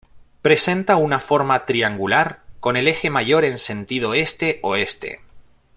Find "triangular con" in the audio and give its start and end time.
1.67-2.75